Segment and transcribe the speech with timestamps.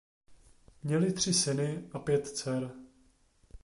[0.83, 2.71] Měli tři syny a pět dcer.